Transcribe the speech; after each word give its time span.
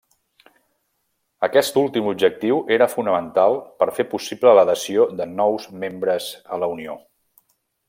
Aquest 1.47 1.77
últim 1.81 2.07
objectiu 2.13 2.57
era 2.77 2.87
fonamental 2.93 3.59
per 3.83 3.89
fer 3.99 4.07
possible 4.15 4.55
l'adhesió 4.61 5.07
de 5.21 5.29
nous 5.37 5.69
membres 5.85 6.31
a 6.57 6.61
la 6.65 6.73
Unió. 6.77 6.99